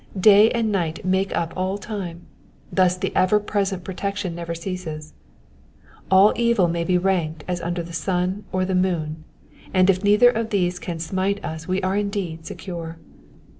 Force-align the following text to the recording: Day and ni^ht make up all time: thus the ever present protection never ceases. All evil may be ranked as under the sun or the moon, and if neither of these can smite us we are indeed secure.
Day 0.19 0.49
and 0.49 0.73
ni^ht 0.73 1.05
make 1.05 1.31
up 1.37 1.53
all 1.55 1.77
time: 1.77 2.25
thus 2.71 2.97
the 2.97 3.15
ever 3.15 3.39
present 3.39 3.83
protection 3.83 4.33
never 4.33 4.55
ceases. 4.55 5.13
All 6.09 6.33
evil 6.35 6.67
may 6.67 6.83
be 6.83 6.97
ranked 6.97 7.43
as 7.47 7.61
under 7.61 7.83
the 7.83 7.93
sun 7.93 8.43
or 8.51 8.65
the 8.65 8.73
moon, 8.73 9.25
and 9.75 9.91
if 9.91 10.03
neither 10.03 10.31
of 10.31 10.49
these 10.49 10.79
can 10.79 10.97
smite 10.97 11.45
us 11.45 11.67
we 11.67 11.83
are 11.83 11.95
indeed 11.95 12.47
secure. 12.47 12.97